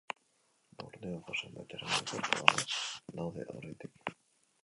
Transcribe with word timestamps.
Borneoko 0.83 1.35
zenbait 1.41 1.75
eremu 1.77 1.99
ikertu 2.05 2.41
gabe 2.41 3.19
daude 3.19 3.47
oraindik. 3.57 4.13